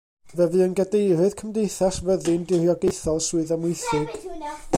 [0.37, 4.19] Fe fu yn Gadeirydd Cymdeithas Fyddin Diriogaethol Swydd Amwythig.